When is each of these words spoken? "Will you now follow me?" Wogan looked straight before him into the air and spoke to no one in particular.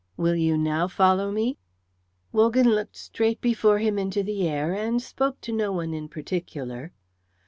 "Will 0.17 0.33
you 0.33 0.57
now 0.57 0.87
follow 0.87 1.29
me?" 1.31 1.59
Wogan 2.31 2.67
looked 2.71 2.95
straight 2.97 3.39
before 3.39 3.77
him 3.77 3.99
into 3.99 4.23
the 4.23 4.47
air 4.49 4.73
and 4.73 4.99
spoke 4.99 5.39
to 5.41 5.51
no 5.53 5.71
one 5.71 5.93
in 5.93 6.09
particular. 6.09 6.91